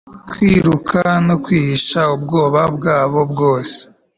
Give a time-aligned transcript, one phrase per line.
[0.29, 3.77] kwiruka no kwihisha ubwoba bwabo bwose